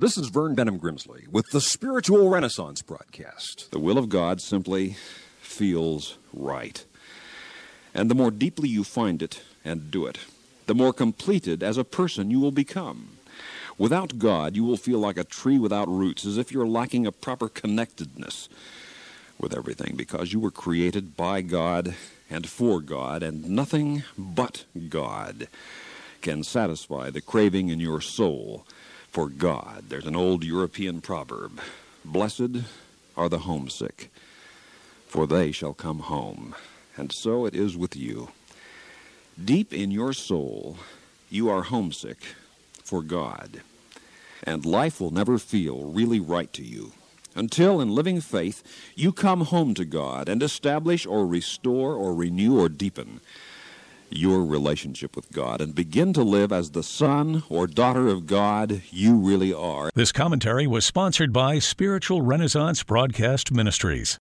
[0.00, 3.72] This is Vern Benham Grimsley with the Spiritual Renaissance broadcast.
[3.72, 4.94] The will of God simply
[5.40, 6.84] feels right.
[7.92, 10.18] And the more deeply you find it and do it,
[10.66, 13.18] the more completed as a person you will become.
[13.76, 17.10] Without God, you will feel like a tree without roots, as if you're lacking a
[17.10, 18.48] proper connectedness
[19.36, 21.96] with everything, because you were created by God
[22.30, 25.48] and for God, and nothing but God
[26.20, 28.64] can satisfy the craving in your soul
[29.10, 29.84] for God.
[29.88, 31.60] There's an old European proverb
[32.04, 32.64] Blessed
[33.16, 34.10] are the homesick,
[35.06, 36.54] for they shall come home.
[36.96, 38.28] And so it is with you.
[39.42, 40.78] Deep in your soul,
[41.28, 42.18] you are homesick
[42.82, 43.60] for God.
[44.42, 46.92] And life will never feel really right to you
[47.34, 48.62] until, in living faith,
[48.94, 53.20] you come home to God and establish or restore or renew or deepen
[54.10, 58.82] your relationship with God and begin to live as the son or daughter of God
[58.90, 59.90] you really are.
[59.94, 64.16] This commentary was sponsored by Spiritual Renaissance Broadcast Ministries.